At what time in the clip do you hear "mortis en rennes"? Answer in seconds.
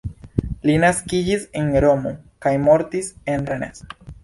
2.67-3.89